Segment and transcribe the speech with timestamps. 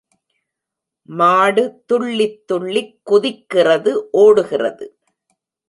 [1.09, 3.93] மாடு துள்ளித் துள்ளிக் குதிக்கிறது
[4.11, 4.87] ஒடுகிறது.